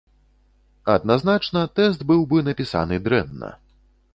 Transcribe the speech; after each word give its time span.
Адназначна, 0.93 1.61
тэст 1.81 1.99
быў 2.13 2.25
бы 2.33 2.43
напісаны 2.51 2.95
дрэнна. 3.09 3.53